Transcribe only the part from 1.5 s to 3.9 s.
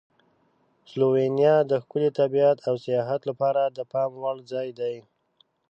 د ښکلي طبیعت او سیاحت لپاره د